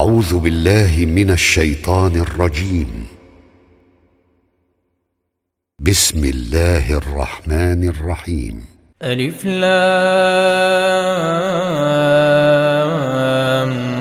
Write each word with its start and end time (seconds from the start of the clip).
أعوذ 0.00 0.38
بالله 0.38 1.06
من 1.06 1.30
الشيطان 1.30 2.16
الرجيم. 2.16 3.06
بسم 5.80 6.24
الله 6.24 6.98
الرحمن 6.98 7.88
الرحيم. 7.88 8.64
ألف 9.02 9.44
لام 9.44 9.74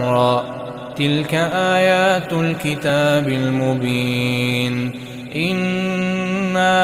را. 0.01 0.43
تلك 0.95 1.33
آيات 1.53 2.33
الكتاب 2.33 3.27
المبين. 3.27 4.91
إنا 5.35 6.75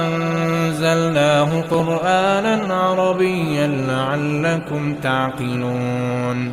أنزلناه 0.00 1.60
قرآنا 1.60 2.74
عربيا 2.74 3.66
لعلكم 3.66 4.94
تعقلون. 4.94 6.52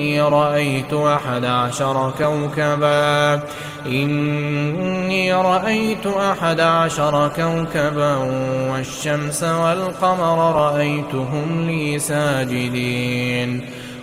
إني 0.00 0.20
رأيت 0.20 0.92
أحد 0.92 1.44
عشر 1.44 2.12
كوكبا. 2.18 3.40
إني 3.86 5.32
رأيت 5.34 6.06
أحد 6.06 6.60
عشر 6.60 7.28
كوكبا 7.36 8.16
والشمس 8.70 9.42
والقمر 9.42 10.54
رأيتهم 10.54 11.66
لي 11.66 11.98
ساجدين. 11.98 13.66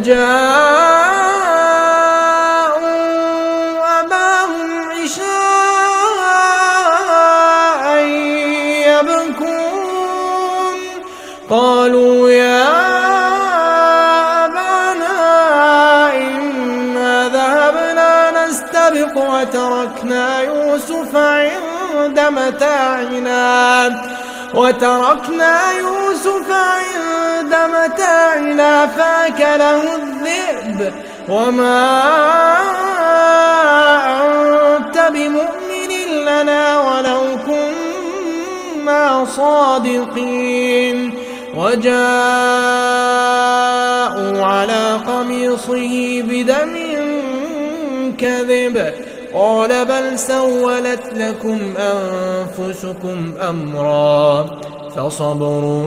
وجاءوا 0.00 0.40
أباهم 4.00 4.68
عشاء 4.90 6.00
يبكون. 8.88 10.76
قالوا 11.50 12.30
يا 12.30 12.66
أبانا 14.44 15.18
إنا 16.16 17.28
ذهبنا 17.28 18.12
نستبق 18.46 19.14
وتركنا 19.16 20.40
يوسف 20.40 21.16
عند 21.16 22.20
متاعنا. 22.20 23.40
وتركنا 24.54 25.72
يوسف 25.72 25.99
متاعنا 27.90 28.86
فاكله 28.86 29.82
الذئب. 29.96 30.92
وما 31.28 32.00
أنت 34.76 34.98
بمؤمن 35.12 35.92
لنا 36.24 36.80
ولو 36.80 37.22
صادقين. 39.24 41.14
وجاءوا 41.56 41.94
على 44.44 45.00
قميصه 45.06 46.22
بدم 46.22 46.74
كذب. 48.18 48.94
قال 49.34 49.84
بل 49.84 50.18
سولت 50.18 51.02
لكم 51.14 51.58
أنفسكم 51.78 53.34
أمرا. 53.48 54.60
فصبر 54.96 55.86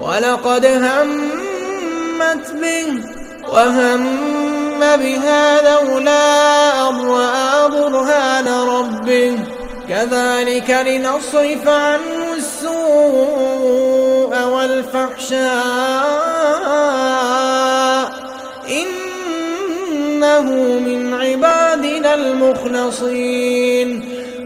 ولقد 0.00 0.66
همت 0.66 2.50
به 2.50 2.86
وهم 3.52 4.20
بها 4.80 5.62
لولا 5.62 6.88
أن 6.88 7.08
رأى 7.08 7.68
برهان 7.68 8.48
ربه. 8.48 9.38
كذلك 9.88 10.70
لنصرف 10.86 11.68
عنه 11.68 12.33
والفحشاء 14.54 15.44
إنه 18.70 20.42
من 20.78 21.14
عبادنا 21.14 22.14
المخلصين. 22.14 23.88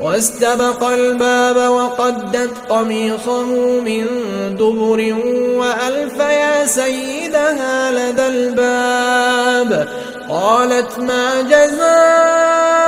واستبق 0.00 0.84
الباب 0.84 1.56
وقدت 1.56 2.50
قميصه 2.68 3.42
من 3.80 4.06
دبر 4.58 5.14
وألف 5.58 6.18
يا 6.18 6.66
سيدها 6.66 7.90
لدى 7.90 8.26
الباب. 8.26 9.88
قالت 10.30 10.98
ما 10.98 11.42
جزاء 11.42 12.87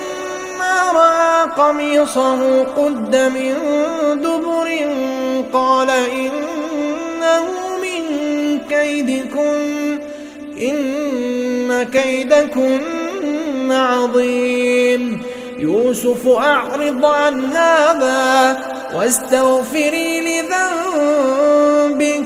رأى 0.95 1.49
قميصه 1.57 2.63
قد 2.63 3.15
من 3.15 3.55
دبر 4.21 4.69
قال 5.53 5.89
إنه 5.89 7.45
من 7.83 8.03
كيدكن 8.69 9.99
إن 10.61 11.83
كيدكن 11.83 12.81
عظيم. 13.71 15.21
يوسف 15.59 16.27
أعرض 16.27 17.05
عن 17.05 17.45
هذا 17.45 18.57
واستغفري 18.95 20.21
لذنبك 20.21 22.25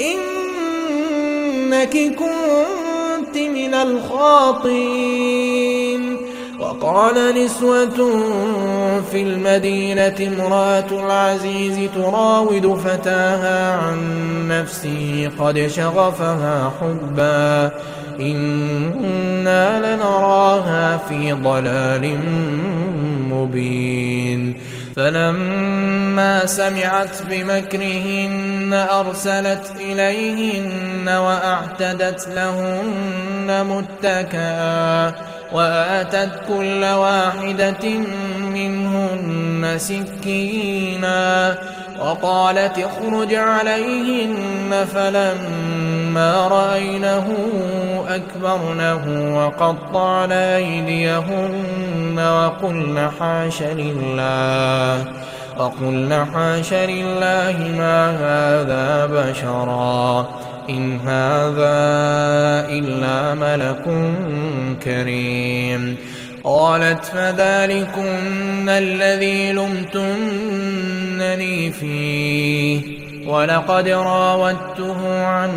إنك 0.00 1.94
كنت 2.18 3.36
من 3.36 3.74
الخاطئين. 3.74 5.71
وقال 6.82 7.44
نسوة 7.44 8.22
في 9.10 9.22
المدينة 9.22 10.14
امرأة 10.20 10.84
العزيز 10.90 11.90
تراود 11.94 12.78
فتاها 12.78 13.76
عن 13.76 13.98
نفسه 14.48 15.30
قد 15.38 15.66
شغفها 15.66 16.72
حبا. 16.80 17.70
إنا 18.20 19.94
لنراها 19.96 20.96
في 20.96 21.32
ضلال 21.32 22.18
مبين. 23.30 24.60
فلما 24.96 26.46
سمعت 26.46 27.22
بمكرهن 27.30 28.86
أرسلت 28.90 29.72
إليهن 29.80 31.08
وأعتدت 31.08 32.28
لهن 32.28 33.66
متكئا. 33.66 35.12
وآتت 35.52 36.30
كل 36.48 36.84
واحدة 36.84 37.88
منهن 38.38 39.74
سكينا 39.78 41.58
وقالت 42.00 42.78
اخرج 42.78 43.34
عليهن 43.34 44.86
فلما 44.94 46.48
رأينه 46.48 47.26
أكبرنه 48.08 49.34
وقطعن 49.36 50.32
أيديهن 50.32 52.18
وقلن 52.18 53.10
حاش 53.20 53.62
لله 53.62 55.04
وقلن 55.58 56.26
حاش 56.34 56.72
لله 56.72 57.56
ما 57.78 58.10
هذا 58.10 59.06
بشرا 59.06 60.28
إن 60.68 61.00
هذا 61.00 61.82
إلا 62.70 63.34
ملك 63.34 63.84
كريم. 64.84 65.96
قالت 66.44 67.04
فذلكن 67.04 68.68
الذي 68.68 69.52
لمتنني 69.52 70.12
فيه. 71.72 73.02
ولقد 73.26 73.88
راودته 73.88 75.26
عن 75.26 75.50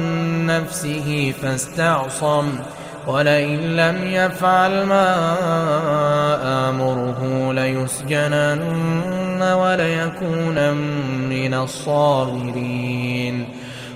نفسه 0.45 1.33
فاستعصم. 1.41 2.59
ولئن 3.07 3.59
لم 3.59 3.95
يفعل 4.05 4.85
ما 4.85 5.15
آمره 6.69 7.53
ليسجنن 7.53 9.41
وليكون 9.41 10.73
من 11.29 11.53
الصاغرين. 11.53 13.45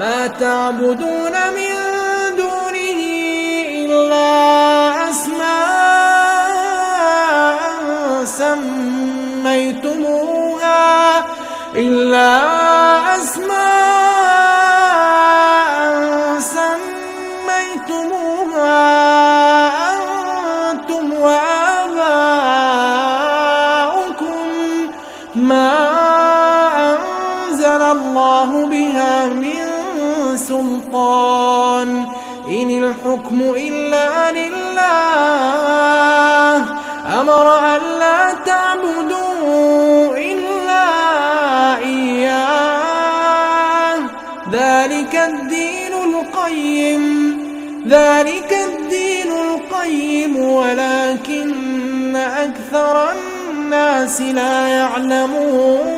ما 0.00 0.26
تعبدون 0.26 1.32
من 1.56 1.74
دونه 2.36 3.00
إلا 3.84 4.30
أسماء 5.10 5.58
سميتموها 9.88 11.24
إلا 11.74 12.38
أسماء 13.16 13.58
سميتموها 17.58 18.78
أنتم 20.72 21.12
وآباؤكم 21.12 22.08
ما 25.34 25.78
أنزل 26.94 27.82
الله 27.82 28.66
بها 28.66 29.26
من 29.26 29.57
سلطان. 30.48 32.06
إن 32.48 32.84
الحكم 32.84 33.40
إلا 33.56 34.32
لله. 34.32 34.78
أمر 37.20 37.58
أن 37.58 37.80
لا 37.98 38.32
تعبدوا 38.46 40.16
إلا 40.16 40.86
إياه. 41.78 42.38
ذلك 44.52 45.14
الدين 45.14 45.92
القيم. 45.92 47.38
ذلك 47.88 48.52
الدين 48.52 49.32
القيم. 49.32 50.36
ولكن 50.38 52.16
أكثر 52.16 53.12
الناس 53.12 54.20
لا 54.20 54.68
يعلمون. 54.68 55.97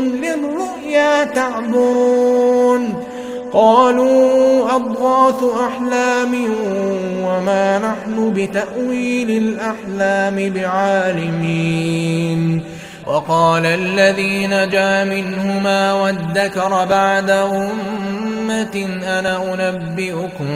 للرؤيا 0.00 1.24
تعبرون. 1.24 3.04
قالوا 3.52 4.76
أضغاث 4.76 5.44
أحلام 5.68 6.34
وما 7.24 7.78
نحن 7.78 8.32
بتأويل 8.36 9.30
الأحلام 9.30 10.52
بعالمين. 10.52 12.62
وقال 13.06 13.66
الذي 13.66 14.46
نجا 14.46 15.04
منهما 15.04 15.92
وادكر 15.92 16.84
بعد 16.84 17.30
أمة 17.30 18.88
أنا 19.06 19.54
أنبئكم 19.54 20.48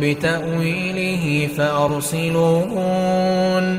بتأويله 0.00 1.48
فأرسلون. 1.58 3.78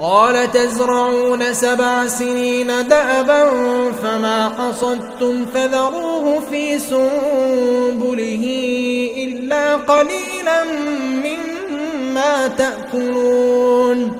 قال 0.00 0.52
تزرعون 0.52 1.52
سبع 1.52 2.06
سنين 2.06 2.66
دأبا 2.66 3.50
فما 4.02 4.52
حصدتم 4.58 5.46
فذروه 5.54 6.40
في 6.50 6.78
سنبله 6.78 8.44
إلا 9.16 9.76
قليلا 9.76 10.64
مما 11.24 12.48
تأكلون. 12.48 14.16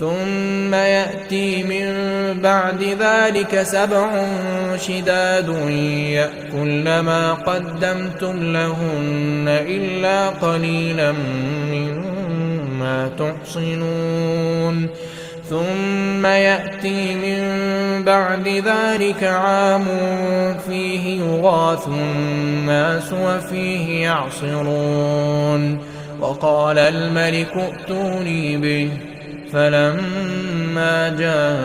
ثم 0.00 0.74
يأتي 0.74 1.62
من 1.62 1.86
بعد 2.40 2.82
ذلك 3.00 3.62
سبع 3.62 4.24
شداد 4.76 5.48
يأكل 5.88 7.00
ما 7.00 7.32
قدمتم 7.32 8.52
لهن 8.52 9.46
إلا 9.48 10.28
قليلا 10.28 11.12
مما 11.72 13.10
تحصنون. 13.18 14.88
ثم 15.50 16.26
يأتي 16.26 17.14
من 17.14 17.40
بعد 18.04 18.48
ذلك 18.48 19.24
عام 19.24 19.84
فيه 20.68 21.20
يغاث 21.20 21.88
الناس 21.88 23.12
وفيه 23.12 24.02
يعصرون. 24.02 25.78
وقال 26.20 26.78
الملك 26.78 27.56
ائتوني 27.56 28.56
به. 28.56 28.90
فلما 29.52 31.08
جاءه 31.18 31.60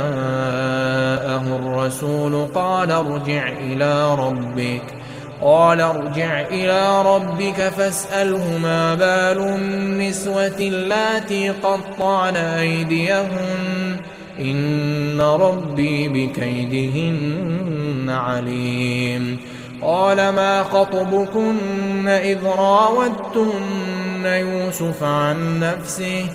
الرسول 1.56 2.48
قال 2.56 2.92
ارجع 2.92 3.48
إلى 3.48 4.16
ربك. 4.16 5.05
قال 5.46 5.82
ارجع 5.82 6.42
إلى 6.42 7.16
ربك 7.16 7.74
فاسأله 7.78 8.58
ما 8.58 8.96
بال 8.96 9.38
النسوة 9.38 10.58
اللاتي 10.60 11.50
قطعن 11.50 12.36
أيديهن. 12.36 13.98
إن 14.40 15.22
ربي 15.22 16.08
بكيدهن 16.08 18.10
عليم. 18.10 19.38
قال 19.82 20.18
ما 20.18 20.64
خطبكن 20.64 22.08
إذ 22.08 22.46
راودتن 22.46 24.26
يوسف 24.26 25.04
عن 25.04 25.60
نفسه؟ 25.60 26.26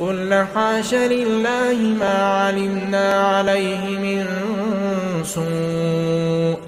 قل 0.00 0.46
حاش 0.54 0.94
لله 0.94 1.76
ما 2.00 2.22
علمنا 2.22 3.14
عليه 3.14 3.98
من 3.98 4.26
سوء. 5.24 6.67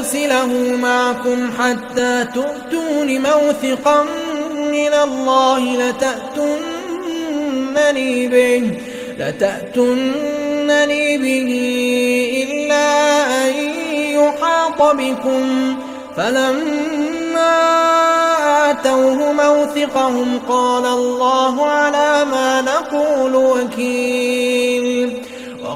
أرسله 0.00 0.76
معكم 0.76 1.50
حتى 1.58 2.26
تؤتون 2.34 3.22
موثقا 3.22 4.02
من 4.56 4.92
الله 5.04 5.76
لتأتونني 5.76 6.68
به 8.28 8.78
لتأتونني 9.18 11.18
به 11.18 11.48
إلا 12.48 12.86
أن 13.44 13.52
يحاط 14.14 14.82
بكم. 14.96 15.76
فلما 16.16 17.60
آتوه 18.70 19.32
موثقهم 19.32 20.40
قال 20.48 20.86
الله 20.86 21.66
على 21.66 22.24
ما 22.24 22.60
نقول 22.60 23.36
وكيل. 23.36 25.12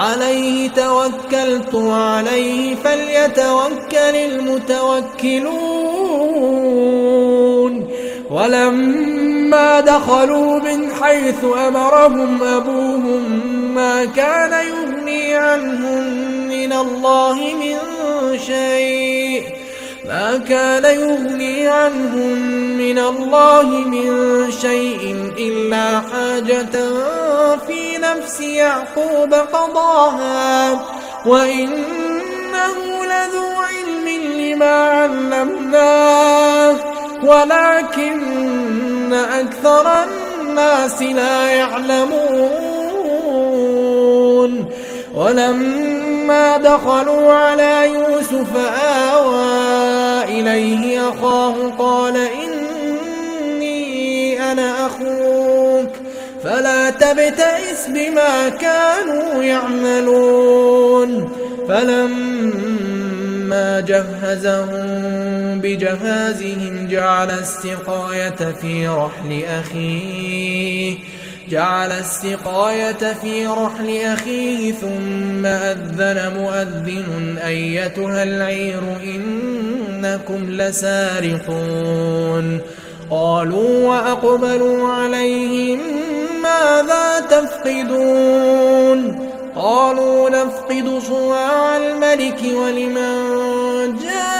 عليه 0.00 0.68
توكلت 0.68 1.74
وعليه 1.74 2.74
فليتوكل 2.74 4.16
المتوكلون. 4.16 5.50
ولما 8.30 9.80
دخلوا 9.80 10.58
من 10.60 10.88
حيث 11.02 11.44
أمرهم 11.68 12.42
أبوهم 12.42 13.22
ما 13.74 14.04
كان 14.04 14.66
يغني 14.66 15.34
عنهم 15.34 16.02
من 16.48 16.72
الله 16.72 17.34
من 17.34 17.76
شيء. 18.38 19.59
ما 20.08 20.40
كان 20.48 20.84
يغني 20.84 21.68
عنهم 21.68 22.38
من 22.78 22.98
الله 22.98 23.62
من 23.62 24.06
شيء 24.50 25.32
إلا 25.38 26.00
حاجة 26.00 26.88
في 27.66 27.98
نفس 27.98 28.40
يعقوب 28.40 29.34
قضاها. 29.34 30.80
وإنه 31.26 32.74
لذو 33.04 33.46
علم 33.60 34.08
لما 34.40 34.90
علمناه 34.90 36.76
ولكن 37.24 39.12
أكثر 39.12 40.04
الناس 40.04 41.02
لا 41.02 41.50
يعلمون. 41.50 42.70
ولما 45.14 46.56
دخلوا 46.56 47.32
على 47.32 47.92
يوسف 47.94 48.56
آوى 48.84 49.69
إليه 50.40 51.08
أخاه 51.08 51.68
قال 51.78 52.16
إني 53.52 53.72
أنا 54.52 54.86
أخوك 54.86 55.90
فلا 56.44 56.90
تبتئس 56.90 57.86
بما 57.88 58.48
كانوا 58.48 59.42
يعملون. 59.42 61.32
فلما 61.68 63.00
جهزهم 63.80 64.80
بجهازهم 65.60 66.88
جعل 66.90 67.30
السقاية 67.30 68.54
في 68.60 68.88
رحل 68.88 69.42
أخيه. 69.60 70.94
جعل 71.50 71.92
السقاية 71.92 73.14
في 73.22 73.46
رحل 73.46 73.96
أخيه 73.96 74.72
ثم 74.72 75.46
أذن 75.46 76.32
مؤذن 76.38 77.38
أيتها 77.46 78.22
العير 78.22 78.80
إنكم 79.04 80.50
لسارقون. 80.50 82.60
قالوا 83.10 83.88
وأقبلوا 83.88 84.92
عليهم 84.92 85.80
ماذا 86.42 87.20
تفقدون؟ 87.30 89.30
قالوا 89.56 90.30
نفقد 90.30 91.02
صواع 91.08 91.76
الملك 91.76 92.38
ولمن 92.54 93.96
جاء 94.02 94.39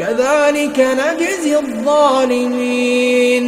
كذلك 0.00 0.78
نجزي 0.80 1.58
الظالمين. 1.58 3.44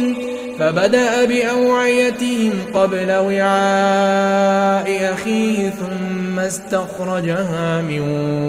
فبدأ 0.59 1.25
بأوعيتهم 1.25 2.51
قبل 2.73 3.11
وعاء 3.11 4.87
أخيه 5.13 5.69
ثم 5.69 6.39
استخرجها 6.39 7.81
من 7.81 8.01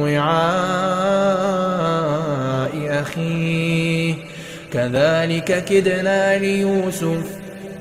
وعاء 0.03 0.25
أخيه. 3.03 4.15
كذلك 4.73 5.65
كدنا 5.65 6.39
ليوسف 6.39 7.44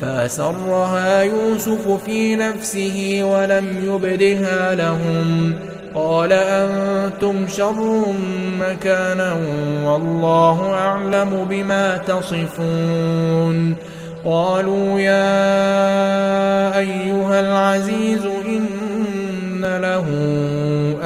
فأسرها 0.00 1.22
يوسف 1.22 2.04
في 2.04 2.36
نفسه 2.36 3.20
ولم 3.22 3.66
يبدها 3.84 4.74
لهم. 4.74 5.54
قال 5.94 6.32
أنتم 6.32 7.48
شر 7.48 8.04
مكانا 8.60 9.36
والله 9.84 10.74
أعلم 10.74 11.46
بما 11.50 11.96
تصفون. 11.96 13.76
قالوا 14.24 15.00
يا 15.00 16.78
أيها 16.78 17.40
العزيز 17.40 18.26
إن 18.26 19.60
له 19.62 20.06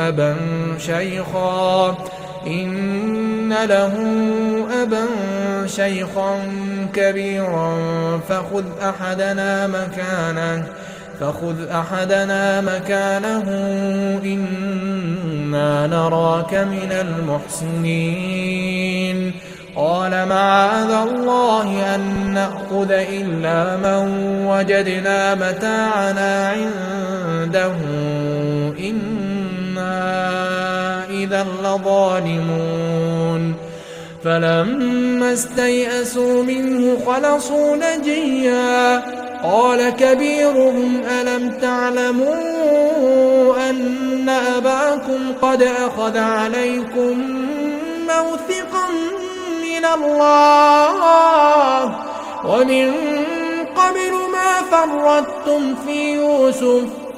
أبا 0.08 0.36
شيخا 0.78 1.98
إن 2.46 3.19
له 3.50 3.94
أبا 4.82 5.06
شيخا 5.66 6.38
كبيرا 6.94 7.76
فخذ 8.28 8.64
أحدنا 8.82 9.66
مكانه 9.66 10.64
فخذ 11.20 11.68
أحدنا 11.68 12.60
مكانه 12.60 13.44
إنا 14.24 15.86
نراك 15.86 16.54
من 16.54 16.92
المحسنين. 17.60 18.40
قال 19.76 20.28
معاذ 20.28 20.90
الله 20.90 21.94
أن 21.94 22.00
نأخذ 22.34 22.90
إلا 22.92 23.76
من 23.76 24.08
وجدنا 24.46 25.34
متاعنا 25.34 26.48
عنده 26.48 27.74
إنا 28.80 29.19
إذا 31.30 31.46
لظالمون. 31.62 33.54
فلما 34.24 35.32
استيئسوا 35.32 36.42
منه 36.42 36.98
خلصوا 37.06 37.76
نجيا. 37.76 39.02
قال 39.42 39.90
كبيرهم 39.90 41.02
ألم 41.10 41.52
تعلموا 41.62 43.70
أن 43.70 44.28
أباكم 44.28 45.32
قد 45.42 45.62
أخذ 45.62 46.18
عليكم 46.18 47.24
موثقا 48.08 48.88
من 49.62 49.84
الله؟ 49.84 51.84
ومن 52.44 52.92
قبل 53.76 54.12
ما 54.32 54.62
فرطتم 54.70 55.74
في 55.86 56.12
يوسف 56.12 56.99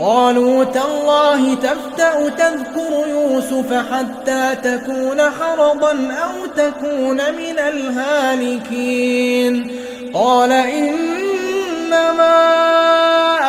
قالوا 0.00 0.64
تالله 0.64 1.54
تفتأ 1.54 2.28
تذكر 2.28 3.08
يوسف 3.08 3.72
حتى 3.92 4.54
تكون 4.62 5.20
حرضا 5.20 5.92
أو 6.24 6.46
تكون 6.56 7.16
من 7.16 7.58
الهالكين. 7.58 9.54
قال 10.14 10.52
إنما 10.52 12.36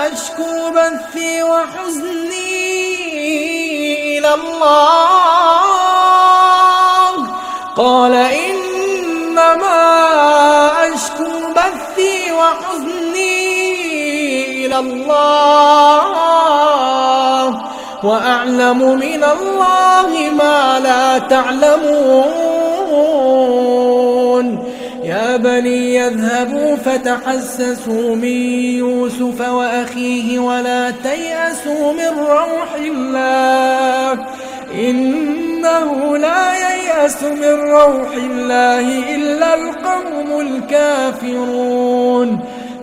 أشكو 0.08 0.72
بثي 0.72 1.44
وحزني 1.44 2.58
إلى 4.18 4.34
الله. 4.34 5.18
قال 7.78 8.14
إنما 8.16 9.78
أشكو 10.94 11.54
بثي 11.56 12.32
وحزني 12.32 13.26
إلى 14.66 14.80
الله. 14.80 16.07
وأعلم 18.04 19.00
من 19.00 19.24
الله 19.24 20.30
ما 20.38 20.80
لا 20.80 21.18
تعلمون. 21.18 22.68
يا 25.04 25.38
بني 25.38 25.96
يذهبوا 25.96 26.76
فتحسسوا 26.76 28.16
من 28.16 28.24
يوسف 28.78 29.50
وأخيه 29.50 30.40
ولا 30.40 30.94
تيأسوا 31.04 31.94
من 31.94 32.20
روح 32.20 32.76
الله. 32.76 34.26
إنه 34.74 36.18
لا 36.18 36.54
ييأس 36.54 37.24
من 37.24 37.72
روح 37.72 38.16
الله 38.16 39.16
إلا 39.16 39.56
القوم 39.56 40.40
الكافرون. 40.40 42.40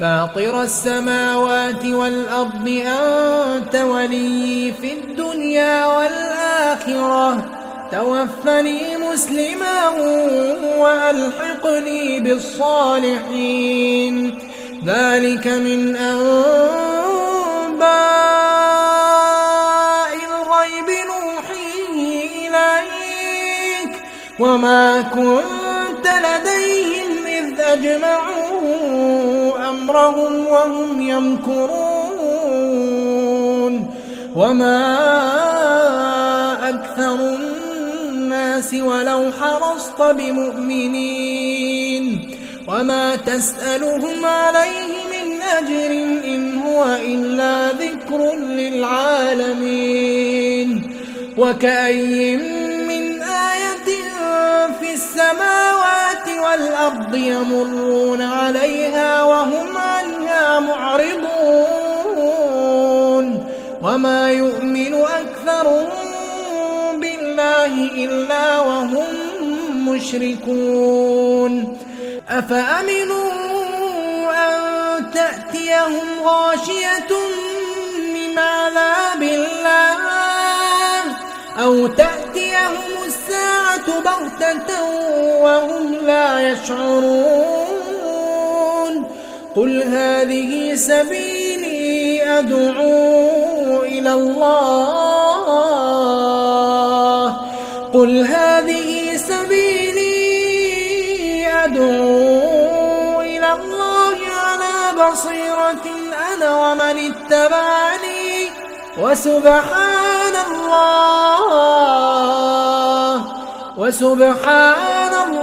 فاطر 0.00 0.62
السماوات 0.62 1.84
والأرض 1.84 2.82
أنت 2.86 3.76
ولي 3.76 4.74
في 4.80 4.92
الدنيا 4.92 5.86
والآخرة. 5.86 7.44
توفني 7.92 8.96
مسلما 8.96 9.88
وألحقني 10.78 12.20
بالصالحين. 12.20 13.68
ذلك 14.86 15.46
من 15.46 15.96
أنباء 15.96 16.20
الغيب 20.14 20.88
نوحيه 21.10 22.48
إليك. 22.48 23.92
وما 24.38 25.00
كنت 25.00 26.06
لديهم 26.06 27.26
إذ 27.26 27.60
أجمعوا 27.60 28.39
أمرهم 29.90 30.46
وهم 30.46 31.00
يمكرون 31.00 31.90
وما 34.36 34.78
أكثر 36.68 37.14
الناس 37.14 38.74
ولو 38.74 39.30
حرصت 39.40 40.02
بمؤمنين 40.02 41.60
وما 42.68 43.16
تسألهم 43.16 44.24
عليه 44.24 44.86
من 45.12 45.42
أجر 45.42 45.92
إن 46.24 46.58
هو 46.58 46.84
إلا 46.84 47.72
ذكر 47.72 48.34
للعالمين 48.34 49.70
وكأي 51.38 52.36
من 52.86 53.22
آية 53.22 54.10
في 54.80 54.92
السماوات 54.94 56.09
والأرض 56.50 57.14
يمرون 57.14 58.22
عليها 58.22 59.22
وهم 59.22 59.76
عنها 59.76 60.60
معرضون 60.60 61.30
وما 63.82 64.30
يؤمن 64.30 64.94
أكثرهم 64.94 65.88
بالله 67.00 67.74
إلا 68.04 68.60
وهم 68.60 69.06
مشركون 69.88 71.78
أفأمنوا 72.28 73.30
أن 74.32 75.10
تأتيهم 75.10 76.22
غاشية 76.24 77.10
من 78.14 78.38
عذاب 78.38 79.22
الله 79.22 80.10
أو 81.58 81.86
تأتيهم 81.86 83.04
الساعة 83.06 84.00
بغتة 84.00 85.09
وهم 85.42 85.94
لا 86.06 86.52
يشعرون. 86.52 87.80
قل 89.56 89.82
هذه 89.82 90.74
سبيلي 90.74 92.22
أدعو 92.38 93.82
إلى 93.82 94.12
الله. 94.14 94.60
قل 97.94 98.26
هذه 98.26 99.16
سبيلي 99.16 100.10
أدعو 101.64 103.20
إلى 103.20 103.52
الله 103.52 104.16
على 104.46 104.74
بصيرة 105.02 105.86
أنا 106.34 106.50
ومن 106.58 106.96
اتبعني. 107.10 108.50
وسبحان 109.00 110.34
الله. 110.50 111.50
وسبحان 113.76 114.89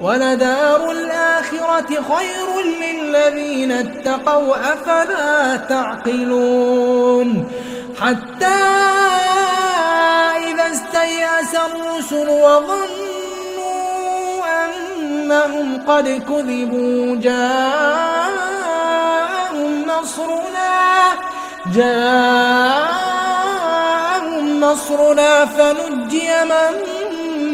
ولدار 0.00 0.90
الآخرة 0.90 1.88
خير 1.88 2.46
للذين 2.80 3.72
اتقوا 3.72 4.56
أفلا 4.72 5.56
تعقلون؟ 5.56 7.48
حتى 8.00 8.46
إذا 10.36 10.66
استيأس 10.72 11.54
الرسل 11.54 12.28
وظنوا 12.28 12.86
أنهم 14.64 15.82
قد 15.88 16.08
كذبوا 16.08 17.16
جاءهم 17.16 18.26
نصرنا 19.86 21.12
جاءهم 21.74 22.96
نصرنا 24.60 25.46
فنجي 25.46 26.44
من 26.44 26.95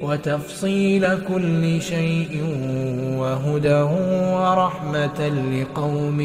وتفصيل 0.00 1.04
كل 1.28 1.82
شيء 1.82 2.32
وهدى 3.20 3.80
ورحمة 4.34 5.20
لقوم 5.28 6.20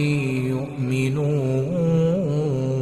يؤمنون. 0.55 2.74